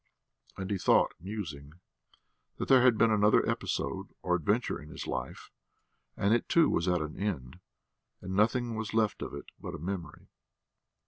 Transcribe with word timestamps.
And 0.57 0.71
he 0.71 0.79
thought, 0.79 1.13
musing, 1.19 1.73
that 2.57 2.67
there 2.69 2.81
had 2.81 2.97
been 2.97 3.11
another 3.11 3.47
episode 3.47 4.15
or 4.23 4.33
adventure 4.35 4.81
in 4.81 4.89
his 4.89 5.05
life, 5.05 5.51
and 6.17 6.33
it, 6.33 6.49
too, 6.49 6.71
was 6.71 6.87
at 6.87 7.01
an 7.01 7.15
end, 7.19 7.59
and 8.19 8.33
nothing 8.33 8.73
was 8.73 8.95
left 8.95 9.21
of 9.21 9.35
it 9.35 9.51
but 9.59 9.75
a 9.75 9.77
memory.... 9.77 10.25